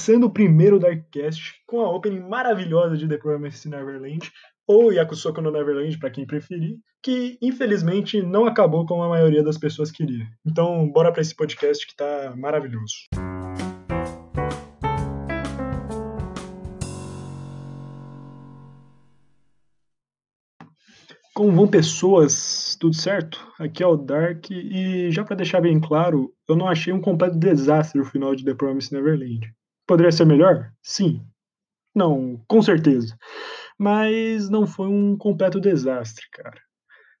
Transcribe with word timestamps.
Começando 0.00 0.24
o 0.24 0.30
primeiro 0.30 0.78
Darkcast 0.78 1.56
com 1.66 1.80
a 1.80 1.94
opening 1.94 2.20
maravilhosa 2.20 2.96
de 2.96 3.06
The 3.06 3.18
Promised 3.18 3.68
Neverland, 3.68 4.32
ou 4.66 4.90
Yakusoku 4.90 5.42
no 5.42 5.50
Neverland, 5.50 5.98
para 5.98 6.08
quem 6.08 6.26
preferir, 6.26 6.78
que 7.02 7.36
infelizmente 7.42 8.22
não 8.22 8.46
acabou 8.46 8.86
como 8.86 9.02
a 9.02 9.10
maioria 9.10 9.42
das 9.42 9.58
pessoas 9.58 9.90
queria. 9.90 10.26
Então, 10.42 10.90
bora 10.90 11.12
para 11.12 11.20
esse 11.20 11.36
podcast 11.36 11.86
que 11.86 11.94
tá 11.94 12.34
maravilhoso. 12.34 12.94
Como 21.34 21.52
vão 21.52 21.68
pessoas? 21.68 22.74
Tudo 22.80 22.96
certo? 22.96 23.46
Aqui 23.58 23.82
é 23.82 23.86
o 23.86 23.96
Dark 23.96 24.50
e 24.50 25.10
já 25.10 25.22
para 25.24 25.36
deixar 25.36 25.60
bem 25.60 25.78
claro, 25.78 26.32
eu 26.48 26.56
não 26.56 26.66
achei 26.66 26.90
um 26.90 27.02
completo 27.02 27.38
desastre 27.38 28.00
o 28.00 28.04
final 28.06 28.34
de 28.34 28.46
The 28.46 28.54
Promised 28.54 28.94
Neverland. 28.94 29.59
Poderia 29.90 30.12
ser 30.12 30.24
melhor? 30.24 30.70
Sim. 30.80 31.20
Não, 31.92 32.40
com 32.46 32.62
certeza. 32.62 33.18
Mas 33.76 34.48
não 34.48 34.64
foi 34.64 34.86
um 34.86 35.16
completo 35.16 35.60
desastre, 35.60 36.24
cara. 36.30 36.60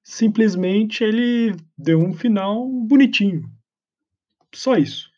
Simplesmente 0.04 1.02
ele 1.02 1.56
deu 1.76 1.98
um 1.98 2.12
final 2.12 2.64
bonitinho. 2.86 3.42
Só 4.54 4.76
isso. 4.76 5.10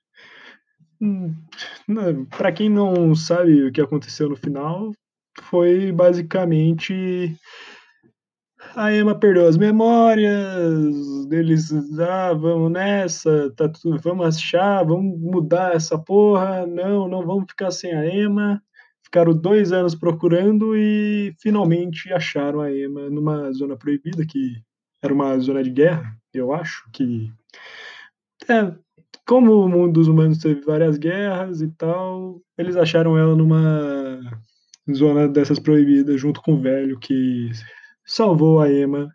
Hum, 0.98 1.34
para 2.30 2.52
quem 2.52 2.70
não 2.70 3.14
sabe 3.14 3.64
o 3.64 3.70
que 3.70 3.82
aconteceu 3.82 4.30
no 4.30 4.36
final, 4.36 4.90
foi 5.42 5.92
basicamente 5.92 7.36
a 8.74 8.92
Emma 8.94 9.14
perdeu 9.14 9.46
as 9.46 9.56
memórias, 9.56 11.26
deles, 11.26 11.72
ah, 11.98 12.32
vamos 12.32 12.70
nessa, 12.70 13.52
tá 13.56 13.68
tudo, 13.68 13.98
vamos 14.00 14.26
achar, 14.26 14.84
vamos 14.84 15.18
mudar 15.20 15.74
essa 15.74 15.98
porra, 15.98 16.66
não, 16.66 17.08
não 17.08 17.26
vamos 17.26 17.44
ficar 17.48 17.70
sem 17.70 17.92
a 17.94 18.06
Emma. 18.06 18.62
Ficaram 19.04 19.34
dois 19.34 19.72
anos 19.72 19.94
procurando 19.94 20.74
e 20.76 21.34
finalmente 21.38 22.12
acharam 22.12 22.60
a 22.60 22.72
Emma 22.72 23.10
numa 23.10 23.52
zona 23.52 23.76
proibida, 23.76 24.24
que 24.26 24.62
era 25.02 25.12
uma 25.12 25.38
zona 25.38 25.62
de 25.62 25.70
guerra, 25.70 26.16
eu 26.32 26.52
acho, 26.52 26.88
que 26.92 27.30
é, 28.48 28.72
como 29.26 29.64
o 29.64 29.68
mundo 29.68 29.92
dos 29.92 30.08
humanos 30.08 30.38
teve 30.38 30.62
várias 30.62 30.96
guerras 30.96 31.60
e 31.60 31.68
tal, 31.68 32.40
eles 32.56 32.76
acharam 32.76 33.18
ela 33.18 33.36
numa 33.36 34.20
zona 34.94 35.28
dessas 35.28 35.58
proibidas 35.58 36.20
junto 36.20 36.40
com 36.40 36.54
o 36.54 36.60
velho 36.60 36.98
que 36.98 37.50
salvou 38.04 38.60
a 38.60 38.72
Emma 38.72 39.08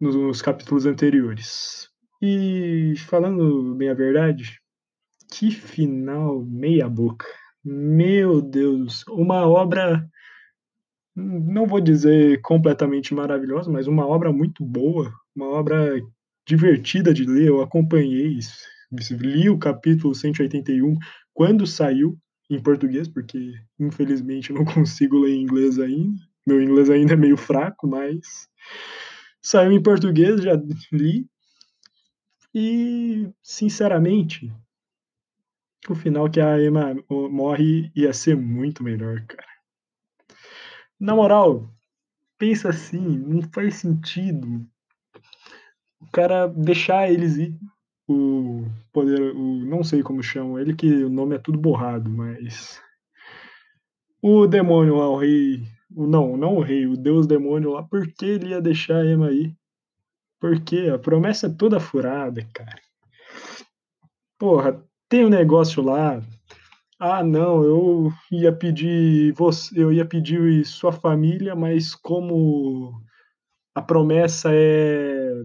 nos, 0.00 0.14
nos 0.14 0.42
capítulos 0.42 0.86
anteriores. 0.86 1.88
E 2.20 2.94
falando 3.08 3.74
bem 3.74 3.88
a 3.88 3.94
verdade, 3.94 4.60
que 5.32 5.50
final 5.50 6.44
meia 6.44 6.88
boca. 6.88 7.26
Meu 7.64 8.40
Deus, 8.40 9.04
uma 9.08 9.46
obra 9.46 10.08
não 11.14 11.66
vou 11.66 11.80
dizer 11.80 12.40
completamente 12.40 13.14
maravilhosa, 13.14 13.70
mas 13.70 13.86
uma 13.86 14.06
obra 14.06 14.32
muito 14.32 14.64
boa, 14.64 15.12
uma 15.36 15.46
obra 15.46 16.00
divertida 16.46 17.12
de 17.12 17.24
ler. 17.24 17.48
Eu 17.48 17.60
acompanhei, 17.60 18.38
li 19.10 19.50
o 19.50 19.58
capítulo 19.58 20.14
181 20.14 20.96
quando 21.34 21.66
saiu 21.66 22.18
em 22.50 22.60
português, 22.60 23.08
porque 23.08 23.52
infelizmente 23.78 24.52
não 24.52 24.64
consigo 24.66 25.18
ler 25.18 25.32
em 25.32 25.42
inglês 25.42 25.78
ainda. 25.78 26.20
Meu 26.46 26.60
inglês 26.60 26.90
ainda 26.90 27.14
é 27.14 27.16
meio 27.16 27.36
fraco, 27.36 27.86
mas 27.86 28.48
saiu 29.40 29.72
em 29.72 29.82
português, 29.82 30.42
já 30.42 30.52
li. 30.92 31.26
E, 32.54 33.32
sinceramente, 33.42 34.52
o 35.88 35.94
final 35.94 36.30
que 36.30 36.40
a 36.40 36.60
Emma 36.60 36.94
morre 37.08 37.90
ia 37.94 38.12
ser 38.12 38.36
muito 38.36 38.84
melhor, 38.84 39.24
cara. 39.26 39.48
Na 40.98 41.14
moral, 41.14 41.68
pensa 42.38 42.68
assim, 42.68 43.00
não 43.00 43.42
faz 43.52 43.76
sentido 43.76 44.66
o 46.00 46.10
cara 46.12 46.46
deixar 46.46 47.10
eles 47.10 47.36
ir. 47.36 47.58
O 48.08 48.66
poder, 48.92 49.34
o 49.34 49.64
não 49.64 49.82
sei 49.82 50.02
como 50.02 50.22
chamam 50.22 50.58
ele, 50.58 50.74
que 50.74 51.04
o 51.04 51.08
nome 51.08 51.36
é 51.36 51.38
tudo 51.38 51.56
borrado, 51.56 52.10
mas 52.10 52.80
o 54.20 54.46
demônio 54.46 54.96
lá, 54.96 55.08
o 55.08 55.16
rei 55.16 55.62
não, 55.96 56.36
não 56.36 56.56
o 56.56 56.62
rei, 56.62 56.86
o 56.86 56.96
deus 56.96 57.26
demônio 57.26 57.70
lá, 57.70 57.82
por 57.82 58.06
que 58.06 58.24
ele 58.24 58.48
ia 58.48 58.60
deixar 58.60 58.98
a 58.98 59.06
Emma 59.06 59.28
aí? 59.28 59.54
Porque 60.40 60.90
a 60.92 60.98
promessa 60.98 61.46
é 61.46 61.50
toda 61.50 61.78
furada, 61.78 62.46
cara. 62.52 62.80
Porra, 64.38 64.82
tem 65.08 65.24
um 65.24 65.28
negócio 65.28 65.82
lá. 65.82 66.20
Ah, 66.98 67.22
não, 67.22 67.62
eu 67.62 68.12
ia 68.30 68.52
pedir 68.52 69.32
você, 69.32 69.80
eu 69.80 69.92
ia 69.92 70.04
pedir 70.04 70.64
sua 70.64 70.92
família, 70.92 71.54
mas 71.54 71.94
como 71.94 72.92
a 73.74 73.82
promessa 73.82 74.50
é 74.52 75.44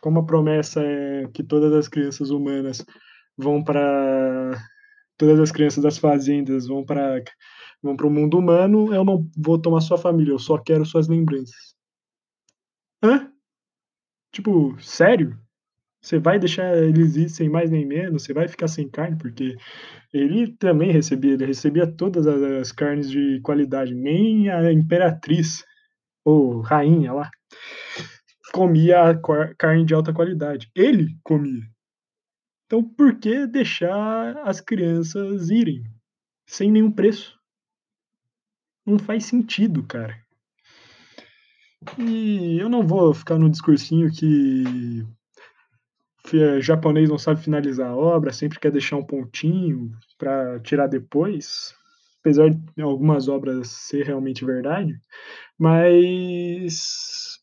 como 0.00 0.20
a 0.20 0.26
promessa 0.26 0.80
é 0.82 1.26
que 1.32 1.42
todas 1.42 1.72
as 1.72 1.88
crianças 1.88 2.30
humanas 2.30 2.84
vão 3.36 3.62
para 3.62 4.52
todas 5.16 5.38
as 5.38 5.52
crianças 5.52 5.82
das 5.82 5.98
fazendas 5.98 6.66
vão 6.66 6.84
para 6.84 7.22
vão 7.82 7.96
para 7.96 8.06
o 8.06 8.10
mundo 8.10 8.38
humano, 8.38 8.92
eu 8.94 9.04
não 9.04 9.28
vou 9.36 9.58
tomar 9.60 9.80
sua 9.80 9.98
família, 9.98 10.32
eu 10.32 10.38
só 10.38 10.58
quero 10.58 10.84
suas 10.84 11.08
lembranças. 11.08 11.74
Hã? 13.02 13.30
Tipo, 14.32 14.80
sério? 14.80 15.38
Você 16.02 16.18
vai 16.18 16.38
deixar 16.38 16.76
eles 16.78 17.16
ir 17.16 17.28
sem 17.28 17.48
mais 17.48 17.70
nem 17.70 17.86
menos? 17.86 18.22
Você 18.22 18.32
vai 18.32 18.48
ficar 18.48 18.68
sem 18.68 18.88
carne? 18.88 19.18
Porque 19.18 19.56
ele 20.12 20.56
também 20.56 20.90
recebia, 20.90 21.34
ele 21.34 21.46
recebia 21.46 21.86
todas 21.86 22.26
as 22.26 22.72
carnes 22.72 23.10
de 23.10 23.40
qualidade, 23.42 23.94
nem 23.94 24.48
a 24.48 24.72
imperatriz 24.72 25.64
ou 26.24 26.60
rainha 26.60 27.12
lá 27.12 27.30
comia 28.50 29.18
carne 29.58 29.84
de 29.84 29.94
alta 29.94 30.12
qualidade. 30.12 30.70
Ele 30.74 31.16
comia. 31.22 31.62
Então, 32.66 32.84
por 32.84 33.18
que 33.18 33.46
deixar 33.46 34.36
as 34.46 34.60
crianças 34.60 35.50
irem 35.50 35.82
sem 36.46 36.70
nenhum 36.70 36.90
preço? 36.90 37.39
Não 38.90 38.98
faz 38.98 39.24
sentido, 39.24 39.82
cara. 39.84 40.18
E 41.98 42.58
eu 42.58 42.68
não 42.68 42.86
vou 42.86 43.14
ficar 43.14 43.38
no 43.38 43.48
discursinho 43.48 44.10
que 44.10 45.06
japonês 46.60 47.08
não 47.08 47.18
sabe 47.18 47.42
finalizar 47.42 47.90
a 47.90 47.96
obra, 47.96 48.32
sempre 48.32 48.60
quer 48.60 48.70
deixar 48.70 48.96
um 48.96 49.04
pontinho 49.04 49.90
para 50.18 50.60
tirar 50.60 50.86
depois, 50.86 51.74
apesar 52.20 52.50
de 52.50 52.82
algumas 52.82 53.28
obras 53.28 53.68
ser 53.68 54.06
realmente 54.06 54.44
verdade, 54.44 55.00
mas 55.58 57.40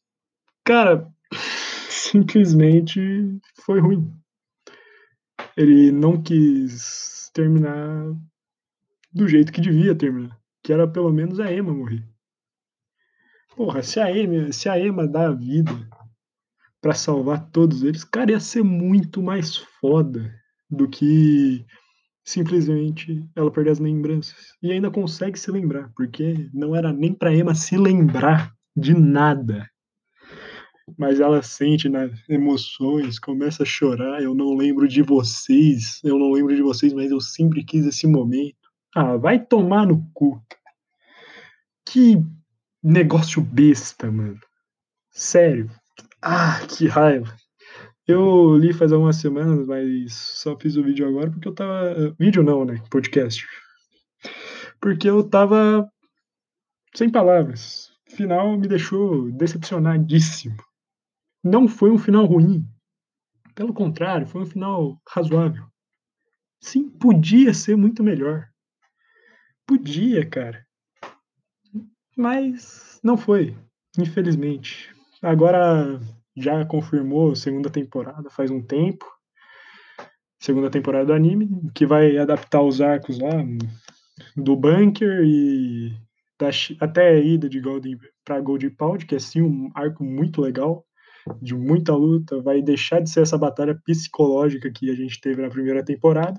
cara, 0.63 1.11
simplesmente 1.89 3.01
foi 3.65 3.79
ruim. 3.79 4.13
Ele 5.57 5.91
não 5.91 6.21
quis 6.21 7.31
terminar 7.33 8.13
do 9.11 9.27
jeito 9.27 9.51
que 9.51 9.59
devia 9.59 9.95
terminar 9.95 10.37
que 10.67 10.73
era 10.73 10.85
pelo 10.85 11.13
menos 11.13 11.39
a 11.39 11.49
Emma 11.49 11.73
morrer. 11.73 12.03
Porra, 13.55 13.81
se 13.81 14.01
a 14.01 14.11
Emma, 14.11 14.51
se 14.51 14.67
a 14.67 14.77
Emma 14.77 15.07
dá 15.07 15.29
a 15.29 15.31
vida 15.31 15.71
para 16.81 16.93
salvar 16.93 17.49
todos 17.51 17.83
eles, 17.83 18.03
cara, 18.03 18.31
ia 18.31 18.39
ser 18.41 18.63
muito 18.63 19.23
mais 19.23 19.55
foda 19.55 20.29
do 20.69 20.85
que 20.89 21.65
simplesmente 22.21 23.25
ela 23.33 23.49
perder 23.49 23.71
as 23.71 23.79
lembranças. 23.79 24.57
E 24.61 24.73
ainda 24.73 24.91
consegue 24.91 25.39
se 25.39 25.49
lembrar, 25.49 25.89
porque 25.95 26.49
não 26.53 26.75
era 26.75 26.91
nem 26.91 27.13
para 27.13 27.33
Emma 27.33 27.55
se 27.55 27.77
lembrar 27.77 28.53
de 28.75 28.93
nada. 28.93 29.69
Mas 30.97 31.21
ela 31.21 31.41
sente 31.41 31.87
nas 31.87 32.11
emoções, 32.27 33.19
começa 33.19 33.63
a 33.63 33.65
chorar. 33.65 34.21
Eu 34.21 34.35
não 34.35 34.53
lembro 34.53 34.85
de 34.85 35.01
vocês, 35.01 36.01
eu 36.03 36.19
não 36.19 36.29
lembro 36.29 36.53
de 36.53 36.61
vocês, 36.61 36.91
mas 36.91 37.09
eu 37.09 37.21
sempre 37.21 37.63
quis 37.63 37.85
esse 37.85 38.05
momento. 38.05 38.67
Ah, 38.99 39.15
vai 39.15 39.39
tomar 39.39 39.85
no 39.85 40.09
cu. 40.11 40.41
Que 41.91 42.17
negócio 42.83 43.41
besta, 43.41 44.11
mano. 44.11 44.39
Sério. 45.09 45.71
Ah, 46.21 46.59
que 46.67 46.85
raiva. 46.85 47.33
Eu 48.05 48.57
li 48.57 48.73
faz 48.73 48.91
algumas 48.91 49.15
semanas, 49.15 49.65
mas 49.65 50.13
só 50.13 50.57
fiz 50.59 50.75
o 50.75 50.83
vídeo 50.83 51.07
agora 51.07 51.31
porque 51.31 51.47
eu 51.47 51.55
tava. 51.55 52.13
Vídeo 52.19 52.43
não, 52.43 52.65
né? 52.65 52.83
Podcast. 52.91 53.45
Porque 54.81 55.09
eu 55.09 55.23
tava 55.29 55.89
sem 56.93 57.09
palavras. 57.09 57.89
O 58.11 58.15
final 58.17 58.57
me 58.57 58.67
deixou 58.67 59.31
decepcionadíssimo. 59.31 60.57
Não 61.41 61.69
foi 61.69 61.89
um 61.89 61.97
final 61.97 62.25
ruim. 62.25 62.67
Pelo 63.55 63.73
contrário, 63.73 64.27
foi 64.27 64.41
um 64.41 64.45
final 64.45 65.01
razoável. 65.07 65.65
Sim, 66.59 66.89
podia 66.89 67.53
ser 67.53 67.77
muito 67.77 68.03
melhor. 68.03 68.45
Podia, 69.65 70.27
cara. 70.29 70.66
Mas 72.17 72.99
não 73.03 73.15
foi, 73.15 73.55
infelizmente. 73.97 74.91
Agora 75.21 75.99
já 76.35 76.65
confirmou 76.65 77.35
segunda 77.35 77.69
temporada 77.69 78.29
faz 78.29 78.49
um 78.49 78.61
tempo. 78.61 79.05
segunda 80.39 80.69
temporada 80.69 81.05
do 81.05 81.13
anime, 81.13 81.49
que 81.73 81.85
vai 81.85 82.17
adaptar 82.17 82.61
os 82.61 82.81
arcos 82.81 83.19
lá 83.19 83.43
do 84.35 84.55
bunker 84.55 85.21
e 85.23 85.93
da, 86.39 86.49
até 86.79 87.09
a 87.09 87.19
ida 87.19 87.49
de 87.49 87.59
Golden 87.59 87.97
para 88.23 88.41
Gold 88.41 88.69
Pound, 88.71 89.05
que 89.05 89.15
é 89.15 89.19
sim 89.19 89.41
um 89.41 89.71
arco 89.73 90.03
muito 90.03 90.41
legal, 90.41 90.85
de 91.41 91.55
muita 91.55 91.93
luta, 91.93 92.41
vai 92.41 92.61
deixar 92.61 93.01
de 93.01 93.09
ser 93.09 93.21
essa 93.21 93.37
batalha 93.37 93.79
psicológica 93.83 94.71
que 94.71 94.89
a 94.89 94.95
gente 94.95 95.19
teve 95.19 95.41
na 95.41 95.49
primeira 95.49 95.83
temporada, 95.83 96.37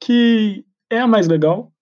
que 0.00 0.64
é 0.88 1.00
a 1.00 1.06
mais 1.06 1.28
legal. 1.28 1.73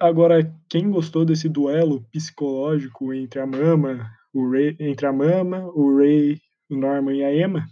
Agora, 0.00 0.52
quem 0.68 0.90
gostou 0.90 1.24
desse 1.24 1.48
duelo 1.48 2.04
psicológico 2.10 3.12
entre 3.12 3.40
a 3.40 3.46
Mama, 3.46 4.10
o 4.32 4.50
Ray, 4.50 4.76
entre 4.80 5.06
a 5.06 5.12
Mama, 5.12 5.64
o 5.74 5.96
Ray, 5.96 6.38
o 6.68 6.76
Norman 6.76 7.14
e 7.14 7.24
a 7.24 7.34
Emma, 7.34 7.64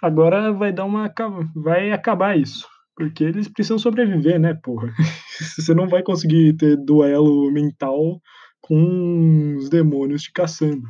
agora 0.00 0.52
vai 0.52 0.72
dar 0.72 0.84
uma 0.84 1.12
vai 1.54 1.90
acabar 1.90 2.38
isso. 2.38 2.66
Porque 2.96 3.24
eles 3.24 3.48
precisam 3.48 3.78
sobreviver, 3.78 4.38
né, 4.38 4.54
porra? 4.54 4.92
Você 5.58 5.74
não 5.74 5.88
vai 5.88 6.02
conseguir 6.02 6.56
ter 6.56 6.76
duelo 6.76 7.50
mental 7.50 8.20
com 8.60 9.56
os 9.56 9.68
demônios 9.68 10.22
te 10.22 10.32
caçando. 10.32 10.86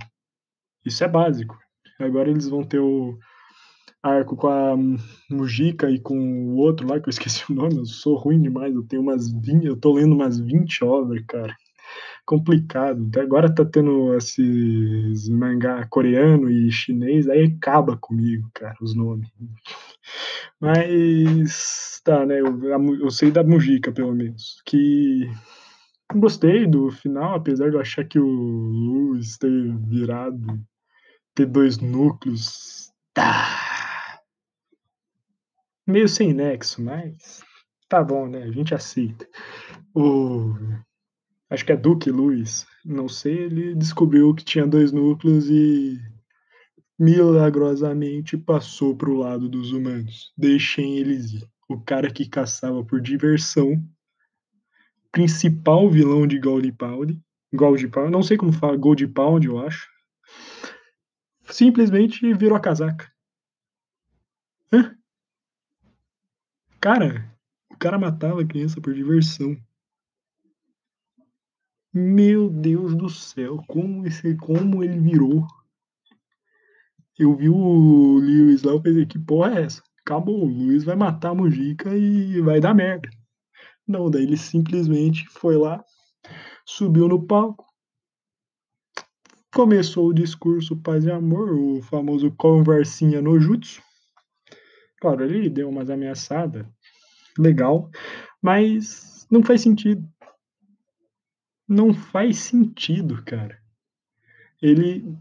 Isso 0.84 1.02
é 1.02 1.08
básico. 1.08 1.58
Agora 1.98 2.30
eles 2.30 2.48
vão 2.48 2.62
ter 2.62 2.78
o 2.78 3.18
arco 4.04 4.36
com 4.36 4.48
a 4.48 4.76
Mujica 5.30 5.90
e 5.90 5.98
com 5.98 6.16
o 6.16 6.56
outro 6.56 6.86
lá, 6.86 7.00
que 7.00 7.08
eu 7.08 7.10
esqueci 7.10 7.50
o 7.50 7.54
nome, 7.54 7.78
eu 7.78 7.86
sou 7.86 8.16
ruim 8.16 8.40
demais, 8.40 8.74
eu 8.74 8.82
tenho 8.84 9.02
umas 9.02 9.32
20, 9.32 9.64
eu 9.64 9.76
tô 9.76 9.94
lendo 9.94 10.14
umas 10.14 10.38
20 10.38 10.84
obras, 10.84 11.24
cara. 11.26 11.56
Complicado. 12.26 13.10
Agora 13.18 13.54
tá 13.54 13.64
tendo 13.64 14.14
esses 14.14 15.28
mangá 15.28 15.86
coreano 15.88 16.50
e 16.50 16.70
chinês, 16.70 17.28
aí 17.28 17.44
acaba 17.44 17.96
comigo, 17.96 18.48
cara, 18.54 18.76
os 18.80 18.94
nomes. 18.94 19.28
Mas 20.60 22.00
tá, 22.04 22.24
né? 22.24 22.40
Eu, 22.40 22.62
eu 23.00 23.10
sei 23.10 23.30
da 23.30 23.42
Mujica, 23.42 23.92
pelo 23.92 24.14
menos. 24.14 24.62
Que 24.64 25.28
gostei 26.14 26.66
do 26.66 26.90
final, 26.90 27.34
apesar 27.34 27.68
de 27.70 27.76
eu 27.76 27.80
achar 27.80 28.04
que 28.04 28.18
o 28.18 28.26
Luz 28.26 29.36
ter 29.38 29.76
virado, 29.86 30.60
ter 31.34 31.46
dois 31.46 31.78
núcleos. 31.78 32.90
Tá. 33.12 33.63
Meio 35.86 36.08
sem 36.08 36.32
nexo, 36.32 36.82
mas 36.82 37.42
tá 37.88 38.02
bom, 38.02 38.26
né? 38.26 38.42
A 38.42 38.50
gente 38.50 38.74
aceita. 38.74 39.28
O. 39.94 40.54
Acho 41.50 41.64
que 41.64 41.72
é 41.72 41.76
Duque 41.76 42.10
Luiz, 42.10 42.66
não 42.84 43.08
sei, 43.08 43.44
ele 43.44 43.74
descobriu 43.74 44.34
que 44.34 44.44
tinha 44.44 44.66
dois 44.66 44.90
núcleos 44.90 45.48
e 45.48 46.00
milagrosamente 46.98 48.36
passou 48.36 48.96
para 48.96 49.10
o 49.10 49.18
lado 49.18 49.48
dos 49.48 49.72
humanos. 49.72 50.32
Deixem 50.36 50.96
eles 50.96 51.32
ir. 51.32 51.48
O 51.68 51.80
cara 51.80 52.10
que 52.10 52.28
caçava 52.28 52.84
por 52.84 53.00
diversão, 53.00 53.82
principal 55.12 55.88
vilão 55.90 56.26
de 56.26 56.38
Gold 56.38 56.72
Pound, 56.72 57.20
não 58.10 58.22
sei 58.22 58.36
como 58.36 58.52
fala, 58.52 58.78
Pound, 59.14 59.46
eu 59.46 59.58
acho, 59.58 59.88
simplesmente 61.44 62.32
virou 62.34 62.56
a 62.56 62.60
casaca. 62.60 63.10
Hã? 64.72 64.96
Cara, 66.84 67.34
o 67.72 67.78
cara 67.78 67.98
matava 67.98 68.42
a 68.42 68.46
criança 68.46 68.78
por 68.78 68.92
diversão. 68.92 69.56
Meu 71.90 72.50
Deus 72.50 72.94
do 72.94 73.08
céu, 73.08 73.56
como 73.66 74.06
esse, 74.06 74.36
como 74.36 74.84
ele 74.84 75.00
virou 75.00 75.46
eu 77.18 77.34
vi 77.34 77.48
o 77.48 78.18
Lewis 78.18 78.64
lá, 78.64 78.72
eu 78.72 78.82
pensei, 78.82 79.06
que 79.06 79.18
porra 79.18 79.58
é 79.58 79.62
essa? 79.62 79.82
Acabou, 80.00 80.44
o 80.44 80.46
Lewis 80.46 80.84
vai 80.84 80.94
matar 80.94 81.30
a 81.30 81.34
Mujica 81.34 81.96
e 81.96 82.38
vai 82.42 82.60
dar 82.60 82.74
merda. 82.74 83.08
Não, 83.88 84.10
daí 84.10 84.24
ele 84.24 84.36
simplesmente 84.36 85.24
foi 85.30 85.56
lá, 85.56 85.82
subiu 86.66 87.08
no 87.08 87.26
palco, 87.26 87.64
começou 89.54 90.08
o 90.08 90.14
discurso 90.14 90.76
paz 90.76 91.06
e 91.06 91.10
amor, 91.10 91.50
o 91.50 91.80
famoso 91.80 92.30
conversinha 92.32 93.22
no 93.22 93.40
jutsu. 93.40 93.80
Claro, 95.04 95.22
ele 95.22 95.50
deu 95.50 95.68
umas 95.68 95.90
ameaçadas, 95.90 96.64
legal, 97.38 97.90
mas 98.40 99.26
não 99.30 99.42
faz 99.42 99.60
sentido. 99.60 100.02
Não 101.68 101.92
faz 101.92 102.38
sentido, 102.38 103.22
cara. 103.22 103.60
Ele 104.62 105.14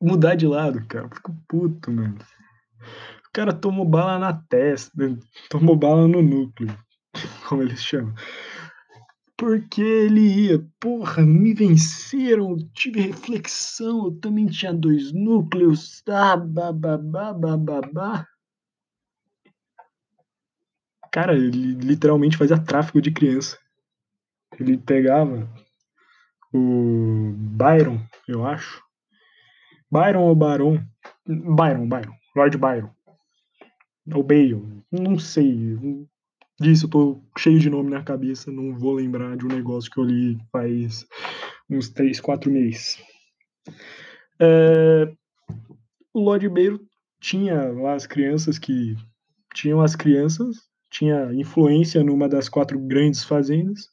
mudar 0.00 0.36
de 0.36 0.46
lado, 0.46 0.86
cara. 0.86 1.08
Fico 1.12 1.36
puto, 1.48 1.90
mano. 1.90 2.16
O 3.26 3.32
cara 3.32 3.52
tomou 3.52 3.84
bala 3.84 4.20
na 4.20 4.32
testa, 4.32 4.92
tomou 5.50 5.74
bala 5.74 6.06
no 6.06 6.22
núcleo, 6.22 6.78
como 7.48 7.62
eles 7.62 7.82
chamam. 7.82 8.14
Porque 9.42 9.82
ele 9.82 10.20
ia, 10.20 10.64
porra, 10.78 11.20
me 11.26 11.52
venceram, 11.52 12.56
tive 12.72 13.00
reflexão, 13.00 14.04
eu 14.04 14.20
também 14.20 14.46
tinha 14.46 14.72
dois 14.72 15.12
núcleos, 15.12 16.00
ah, 16.08 16.36
bababá, 16.36 17.32
bababá. 17.32 18.24
Cara, 21.10 21.34
ele 21.34 21.72
literalmente 21.74 22.36
fazia 22.36 22.56
tráfico 22.56 23.02
de 23.02 23.10
criança. 23.10 23.58
Ele 24.60 24.78
pegava 24.78 25.50
o 26.54 27.32
Byron, 27.34 27.98
eu 28.28 28.46
acho, 28.46 28.80
Byron 29.90 30.22
ou 30.22 30.36
Baron? 30.36 30.78
Byron, 31.26 31.88
Byron. 31.88 32.14
Lord 32.36 32.58
Byron. 32.58 32.90
Ou 34.14 34.22
Bale. 34.22 34.84
Não 34.92 35.18
sei. 35.18 35.76
Disso 36.62 36.86
eu 36.86 36.90
tô 36.90 37.20
cheio 37.36 37.58
de 37.58 37.68
nome 37.68 37.90
na 37.90 38.04
cabeça. 38.04 38.50
Não 38.52 38.78
vou 38.78 38.94
lembrar 38.94 39.36
de 39.36 39.44
um 39.44 39.48
negócio 39.48 39.90
que 39.90 39.98
eu 39.98 40.04
li 40.04 40.38
faz 40.52 41.04
uns 41.68 41.88
3, 41.90 42.20
4 42.20 42.50
meses. 42.50 43.02
É, 44.40 45.12
o 46.14 46.20
Lord 46.20 46.48
Bale 46.48 46.80
tinha 47.20 47.72
lá 47.72 47.94
as 47.94 48.06
crianças 48.06 48.58
que. 48.58 48.96
Tinham 49.54 49.82
as 49.82 49.94
crianças, 49.94 50.56
tinha 50.88 51.30
influência 51.34 52.02
numa 52.02 52.26
das 52.26 52.48
quatro 52.48 52.78
grandes 52.78 53.22
fazendas, 53.22 53.90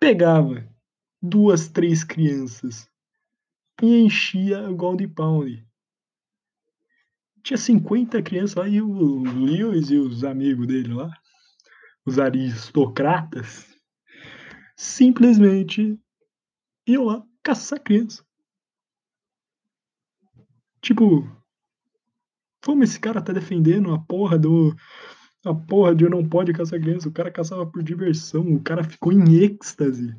pegava 0.00 0.66
duas, 1.22 1.68
três 1.68 2.02
crianças 2.02 2.88
e 3.80 4.00
enchia 4.00 4.68
o 4.68 4.74
Gold 4.74 5.06
Pound. 5.08 5.64
Tinha 7.44 7.56
50 7.56 8.20
crianças 8.22 8.56
lá 8.56 8.66
e 8.66 8.82
o 8.82 9.22
Lewis 9.22 9.90
e 9.90 9.96
os 9.96 10.24
amigos 10.24 10.66
dele 10.66 10.94
lá, 10.94 11.12
os 12.06 12.18
aristocratas, 12.18 13.66
simplesmente 14.76 15.98
iam 16.86 17.04
lá 17.04 17.22
caçar 17.42 17.82
criança. 17.82 18.24
Tipo, 20.80 21.28
como 22.64 22.84
esse 22.84 22.98
cara 22.98 23.22
tá 23.22 23.32
defendendo 23.32 23.92
a 23.92 23.98
porra 23.98 24.38
do. 24.38 24.74
A 25.44 25.54
porra 25.54 25.94
de 25.94 26.04
eu 26.04 26.10
não 26.10 26.28
pode 26.28 26.52
caçar 26.52 26.80
criança. 26.80 27.08
O 27.08 27.12
cara 27.12 27.30
caçava 27.30 27.66
por 27.66 27.82
diversão. 27.82 28.42
O 28.54 28.62
cara 28.62 28.84
ficou 28.84 29.12
em 29.12 29.42
êxtase 29.42 30.14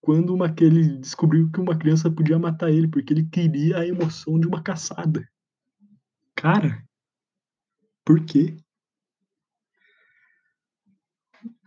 quando 0.00 0.34
uma, 0.34 0.52
ele 0.60 0.98
descobriu 0.98 1.48
que 1.50 1.60
uma 1.60 1.78
criança 1.78 2.10
podia 2.10 2.38
matar 2.38 2.70
ele, 2.70 2.88
porque 2.88 3.12
ele 3.12 3.24
queria 3.24 3.78
a 3.78 3.86
emoção 3.86 4.38
de 4.38 4.48
uma 4.48 4.60
caçada. 4.60 5.26
Cara, 6.34 6.84
por 8.04 8.24
quê? 8.24 8.56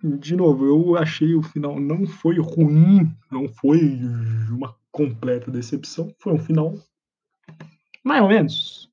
De 0.06 0.36
novo, 0.36 0.66
eu 0.66 0.96
achei 0.96 1.34
o 1.34 1.42
final 1.42 1.80
não 1.80 2.06
foi 2.06 2.38
ruim, 2.38 3.12
não 3.32 3.48
foi 3.48 4.00
uma 4.52 4.76
completa 4.92 5.50
decepção, 5.50 6.14
foi 6.20 6.34
um 6.34 6.38
final 6.38 6.76
mais 8.04 8.22
ou 8.22 8.30
menos 8.30 8.92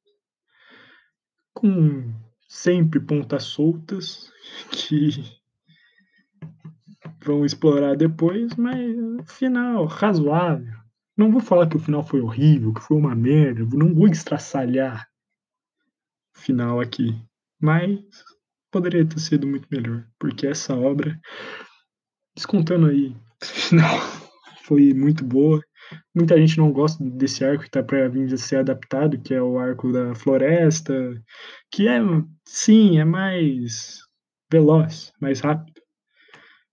com 1.52 2.10
sempre 2.48 2.98
pontas 2.98 3.44
soltas 3.44 4.32
que 4.70 5.10
vão 7.22 7.44
explorar 7.44 7.94
depois, 7.94 8.56
mas 8.56 8.96
final 9.26 9.84
razoável. 9.84 10.80
Não 11.14 11.30
vou 11.30 11.42
falar 11.42 11.68
que 11.68 11.76
o 11.76 11.80
final 11.80 12.02
foi 12.02 12.22
horrível, 12.22 12.72
que 12.72 12.80
foi 12.80 12.96
uma 12.96 13.14
merda, 13.14 13.66
não 13.76 13.94
vou 13.94 14.08
estraçalhar 14.08 15.06
o 16.34 16.38
final 16.38 16.80
aqui, 16.80 17.22
mas 17.60 18.00
poderia 18.72 19.06
ter 19.06 19.20
sido 19.20 19.46
muito 19.46 19.68
melhor, 19.70 20.04
porque 20.18 20.46
essa 20.46 20.74
obra, 20.74 21.20
descontando 22.34 22.86
aí, 22.86 23.14
final 23.44 24.00
foi 24.64 24.92
muito 24.94 25.24
boa. 25.24 25.62
Muita 26.14 26.38
gente 26.38 26.56
não 26.56 26.72
gosta 26.72 27.04
desse 27.04 27.44
arco 27.44 27.62
que 27.62 27.68
está 27.68 27.82
para 27.82 28.08
vir 28.08 28.32
a 28.32 28.36
ser 28.38 28.56
adaptado, 28.56 29.20
que 29.20 29.34
é 29.34 29.42
o 29.42 29.58
arco 29.58 29.92
da 29.92 30.14
floresta, 30.14 30.94
que 31.70 31.86
é, 31.86 32.00
sim, 32.46 32.98
é 32.98 33.04
mais 33.04 33.98
veloz, 34.50 35.12
mais 35.20 35.40
rápido. 35.40 35.82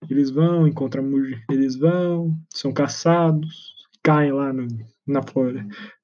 Eles 0.08 0.30
vão, 0.30 0.66
encontram 0.66 1.04
eles 1.50 1.76
vão, 1.76 2.34
são 2.50 2.72
caçados, 2.72 3.74
caem 4.02 4.32
lá 4.32 4.52
no, 4.52 4.66
na 5.06 5.20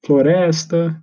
floresta. 0.05 1.03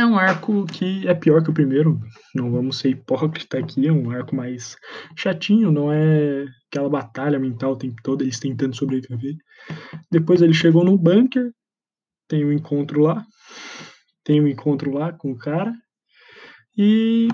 É 0.00 0.06
um 0.06 0.16
arco 0.16 0.64
que 0.64 1.06
é 1.06 1.12
pior 1.12 1.42
que 1.42 1.50
o 1.50 1.52
primeiro, 1.52 2.00
não 2.34 2.50
vamos 2.50 2.78
ser 2.78 2.88
hipócrita 2.88 3.58
aqui, 3.58 3.86
é 3.86 3.92
um 3.92 4.10
arco 4.10 4.34
mais 4.34 4.74
chatinho, 5.14 5.70
não 5.70 5.92
é 5.92 6.46
aquela 6.70 6.88
batalha 6.88 7.38
mental 7.38 7.72
o 7.72 7.76
tempo 7.76 8.00
todo, 8.02 8.22
eles 8.22 8.40
tentando 8.40 8.74
sobreviver. 8.74 9.36
Depois 10.10 10.40
ele 10.40 10.54
chegou 10.54 10.82
no 10.82 10.96
bunker, 10.96 11.52
tem 12.26 12.46
um 12.46 12.50
encontro 12.50 13.02
lá, 13.02 13.26
tem 14.24 14.40
um 14.40 14.48
encontro 14.48 14.90
lá 14.90 15.12
com 15.12 15.32
o 15.32 15.38
cara, 15.38 15.74
e. 16.78 17.28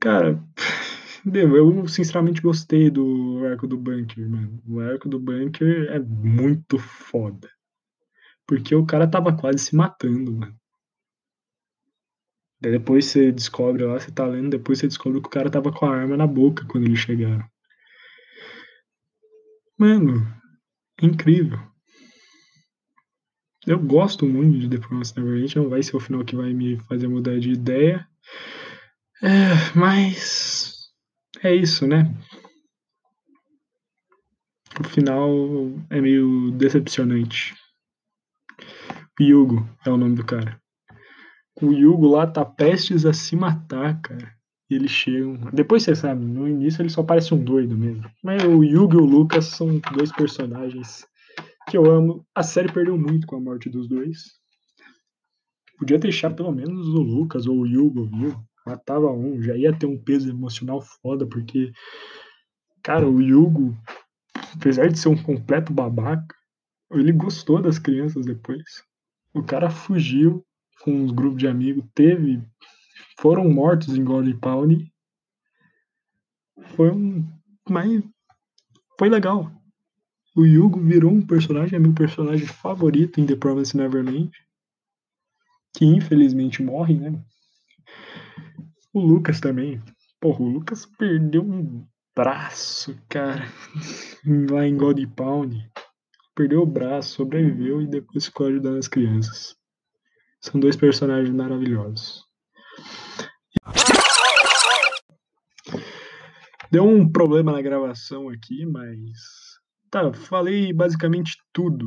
Cara, 0.00 0.42
eu 1.34 1.86
sinceramente 1.86 2.40
gostei 2.40 2.88
do 2.88 3.44
arco 3.44 3.66
do 3.66 3.76
bunker, 3.76 4.26
mano. 4.26 4.58
O 4.66 4.80
arco 4.80 5.06
do 5.06 5.20
bunker 5.20 5.90
é 5.90 5.98
muito 5.98 6.78
foda. 6.78 7.50
Porque 8.50 8.74
o 8.74 8.84
cara 8.84 9.08
tava 9.08 9.32
quase 9.32 9.60
se 9.60 9.76
matando, 9.76 10.32
mano. 10.32 10.58
Daí 12.60 12.72
depois 12.72 13.04
você 13.04 13.30
descobre 13.30 13.84
lá, 13.84 14.00
você 14.00 14.10
tá 14.10 14.26
lendo, 14.26 14.50
depois 14.50 14.80
você 14.80 14.88
descobre 14.88 15.20
que 15.20 15.28
o 15.28 15.30
cara 15.30 15.48
tava 15.48 15.70
com 15.70 15.86
a 15.86 15.96
arma 15.96 16.16
na 16.16 16.26
boca 16.26 16.66
quando 16.66 16.86
eles 16.86 16.98
chegaram. 16.98 17.48
Mano, 19.78 20.26
incrível. 21.00 21.60
Eu 23.64 23.78
gosto 23.78 24.26
muito 24.26 24.58
de 24.58 24.68
The 24.68 24.84
Promised 24.84 25.16
Neverland, 25.16 25.56
não 25.56 25.68
vai 25.68 25.84
ser 25.84 25.94
o 25.94 26.00
final 26.00 26.24
que 26.24 26.34
vai 26.34 26.52
me 26.52 26.76
fazer 26.88 27.06
mudar 27.06 27.38
de 27.38 27.52
ideia. 27.52 28.04
É, 29.22 29.78
mas 29.78 30.74
é 31.40 31.54
isso, 31.54 31.86
né? 31.86 32.12
O 34.80 34.82
final 34.82 35.30
é 35.88 36.00
meio 36.00 36.50
decepcionante. 36.50 37.54
Yugo 39.22 39.68
é 39.84 39.90
o 39.90 39.96
nome 39.96 40.16
do 40.16 40.24
cara. 40.24 40.60
O 41.60 41.72
Yugo 41.72 42.08
lá 42.08 42.26
tá 42.26 42.44
prestes 42.44 43.04
a 43.04 43.12
se 43.12 43.36
matar, 43.36 44.00
cara. 44.00 44.32
E 44.70 44.74
eles 44.74 44.90
chegam. 44.90 45.36
Depois 45.52 45.82
você 45.82 45.94
sabe, 45.94 46.24
no 46.24 46.48
início 46.48 46.80
ele 46.80 46.90
só 46.90 47.02
parece 47.02 47.34
um 47.34 47.42
doido 47.42 47.76
mesmo. 47.76 48.08
Mas 48.22 48.42
o 48.44 48.62
Yugo 48.62 48.94
e 48.94 49.00
o 49.00 49.04
Lucas 49.04 49.46
são 49.46 49.80
dois 49.92 50.12
personagens 50.12 51.04
que 51.68 51.76
eu 51.76 51.90
amo. 51.90 52.24
A 52.34 52.42
série 52.42 52.72
perdeu 52.72 52.96
muito 52.96 53.26
com 53.26 53.36
a 53.36 53.40
morte 53.40 53.68
dos 53.68 53.88
dois. 53.88 54.40
Podia 55.78 55.98
deixar 55.98 56.30
pelo 56.30 56.52
menos 56.52 56.88
o 56.88 57.02
Lucas 57.02 57.46
ou 57.46 57.58
o 57.58 57.66
Yugo 57.66 58.04
viu. 58.04 58.36
Matava 58.66 59.10
um, 59.10 59.42
já 59.42 59.56
ia 59.56 59.76
ter 59.76 59.86
um 59.86 59.98
peso 59.98 60.30
emocional 60.30 60.80
foda, 60.80 61.26
porque, 61.26 61.72
cara, 62.82 63.08
o 63.08 63.20
Yugo, 63.20 63.76
apesar 64.54 64.88
de 64.88 64.98
ser 64.98 65.08
um 65.08 65.20
completo 65.20 65.72
babaca, 65.72 66.34
ele 66.92 67.12
gostou 67.12 67.60
das 67.60 67.78
crianças 67.78 68.26
depois. 68.26 68.62
O 69.32 69.42
cara 69.42 69.70
fugiu 69.70 70.44
com 70.82 70.92
uns 70.92 71.12
grupos 71.12 71.38
de 71.38 71.46
amigos, 71.46 71.84
teve. 71.94 72.42
Foram 73.18 73.48
mortos 73.48 73.96
em 73.96 74.02
Golden 74.02 74.36
Pound. 74.38 74.92
Foi 76.74 76.90
um. 76.90 77.24
Mas. 77.68 78.02
Foi 78.98 79.08
legal. 79.08 79.50
O 80.36 80.44
Yugo 80.44 80.80
virou 80.80 81.12
um 81.12 81.26
personagem, 81.26 81.76
é 81.76 81.78
meu 81.78 81.92
personagem 81.92 82.46
favorito 82.46 83.20
em 83.20 83.26
The 83.26 83.36
Promised 83.36 83.76
Neverland. 83.76 84.30
Que 85.76 85.84
infelizmente 85.84 86.62
morre, 86.62 86.94
né? 86.94 87.22
O 88.92 89.00
Lucas 89.00 89.40
também. 89.40 89.80
Porra, 90.20 90.42
o 90.42 90.48
Lucas 90.48 90.86
perdeu 90.86 91.42
um 91.42 91.86
braço, 92.14 92.98
cara. 93.08 93.46
Lá 94.50 94.66
em 94.66 94.76
God 94.76 95.00
Pound 95.14 95.69
perdeu 96.40 96.62
o 96.62 96.66
braço, 96.66 97.16
sobreviveu 97.16 97.82
e 97.82 97.86
depois 97.86 98.24
ficou 98.24 98.46
ajudando 98.46 98.78
as 98.78 98.88
crianças. 98.88 99.54
São 100.40 100.58
dois 100.58 100.74
personagens 100.74 101.34
maravilhosos. 101.34 102.24
Deu 106.72 106.84
um 106.84 107.06
problema 107.10 107.52
na 107.52 107.60
gravação 107.60 108.30
aqui, 108.30 108.64
mas. 108.64 109.18
Tá, 109.90 110.10
falei 110.14 110.72
basicamente 110.72 111.36
tudo. 111.52 111.86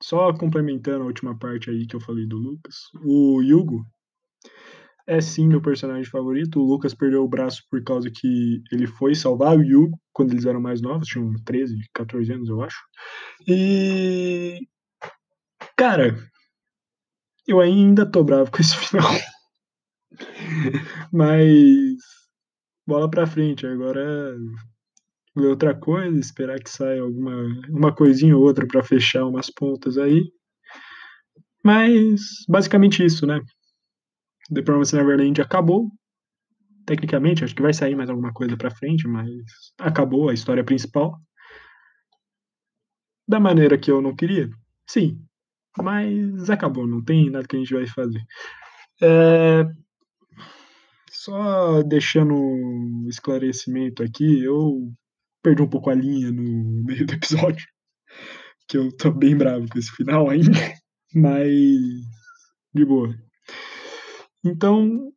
Só 0.00 0.32
complementando 0.32 1.02
a 1.02 1.06
última 1.06 1.36
parte 1.36 1.68
aí 1.68 1.86
que 1.88 1.96
eu 1.96 2.00
falei 2.00 2.24
do 2.24 2.36
Lucas. 2.36 2.76
O 3.04 3.42
Yugo 3.42 3.84
é 5.06 5.20
sim 5.20 5.46
meu 5.46 5.60
personagem 5.62 6.04
favorito. 6.04 6.60
O 6.60 6.66
Lucas 6.66 6.94
perdeu 6.94 7.22
o 7.22 7.28
braço 7.28 7.62
por 7.70 7.82
causa 7.84 8.10
que 8.10 8.62
ele 8.72 8.86
foi 8.86 9.14
salvar 9.14 9.56
o 9.56 9.62
Yugo 9.62 9.98
quando 10.12 10.32
eles 10.32 10.44
eram 10.44 10.60
mais 10.60 10.80
novos, 10.80 11.06
tinham 11.06 11.32
13, 11.44 11.78
14 11.94 12.32
anos, 12.32 12.48
eu 12.48 12.62
acho. 12.62 12.78
E. 13.46 14.58
Cara, 15.76 16.16
eu 17.46 17.60
ainda 17.60 18.10
tô 18.10 18.24
bravo 18.24 18.50
com 18.50 18.60
esse 18.60 18.76
final. 18.76 19.10
Mas. 21.12 21.96
Bola 22.86 23.10
pra 23.10 23.26
frente, 23.26 23.66
agora 23.66 24.36
ler 25.36 25.48
outra 25.48 25.74
coisa, 25.74 26.18
esperar 26.18 26.58
que 26.60 26.70
saia 26.70 27.02
alguma 27.02 27.34
uma 27.68 27.94
coisinha 27.94 28.36
ou 28.36 28.42
outra 28.44 28.66
para 28.66 28.82
fechar 28.82 29.26
umas 29.26 29.50
pontas 29.50 29.98
aí. 29.98 30.22
Mas 31.64 32.44
basicamente 32.48 33.04
isso, 33.04 33.26
né? 33.26 33.40
The 34.52 34.62
Promised 34.62 34.96
Neverland 34.96 35.40
acabou. 35.40 35.90
Tecnicamente, 36.86 37.42
acho 37.42 37.54
que 37.54 37.62
vai 37.62 37.74
sair 37.74 37.96
mais 37.96 38.08
alguma 38.08 38.32
coisa 38.32 38.56
pra 38.56 38.70
frente, 38.70 39.08
mas 39.08 39.28
acabou 39.78 40.28
a 40.28 40.34
história 40.34 40.64
principal. 40.64 41.20
Da 43.28 43.40
maneira 43.40 43.76
que 43.76 43.90
eu 43.90 44.00
não 44.00 44.14
queria? 44.14 44.48
Sim. 44.88 45.20
Mas 45.76 46.48
acabou, 46.48 46.86
não 46.86 47.02
tem 47.04 47.28
nada 47.28 47.46
que 47.46 47.56
a 47.56 47.58
gente 47.58 47.74
vai 47.74 47.86
fazer. 47.86 48.22
É... 49.02 49.64
Só 51.10 51.82
deixando 51.82 52.34
um 52.34 53.06
esclarecimento 53.08 54.02
aqui, 54.02 54.44
eu 54.44 54.92
perdi 55.42 55.62
um 55.62 55.68
pouco 55.68 55.90
a 55.90 55.94
linha 55.94 56.30
no 56.30 56.84
meio 56.84 57.04
do 57.04 57.14
episódio. 57.14 57.66
Que 58.68 58.78
eu 58.78 58.96
tô 58.96 59.10
bem 59.10 59.36
bravo 59.36 59.68
com 59.68 59.78
esse 59.78 59.90
final 59.90 60.30
ainda. 60.30 60.50
Mas. 61.14 61.50
De 62.74 62.84
boa. 62.84 63.25
Então, 64.46 65.12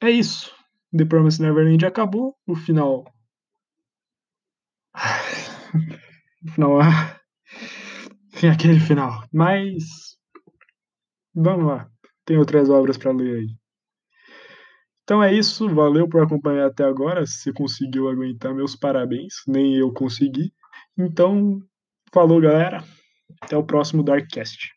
é 0.00 0.08
isso. 0.08 0.54
The 0.96 1.04
Promised 1.04 1.42
Neverland 1.42 1.84
acabou. 1.84 2.36
O 2.46 2.54
final. 2.54 3.04
o 6.46 6.52
final. 6.52 6.78
Tem 8.40 8.50
aquele 8.50 8.78
final. 8.78 9.24
Mas. 9.32 10.16
Vamos 11.34 11.66
lá. 11.66 11.90
Tem 12.24 12.38
outras 12.38 12.70
obras 12.70 12.96
para 12.96 13.10
ler 13.10 13.40
aí. 13.40 13.48
Então 15.02 15.20
é 15.20 15.34
isso. 15.34 15.68
Valeu 15.68 16.08
por 16.08 16.22
acompanhar 16.22 16.68
até 16.68 16.84
agora. 16.84 17.26
Se 17.26 17.52
conseguiu 17.52 18.08
aguentar, 18.08 18.54
meus 18.54 18.76
parabéns. 18.76 19.34
Nem 19.48 19.74
eu 19.74 19.92
consegui. 19.92 20.52
Então, 20.96 21.58
falou, 22.12 22.40
galera. 22.40 22.84
Até 23.40 23.56
o 23.56 23.64
próximo 23.64 24.04
Darkcast. 24.04 24.70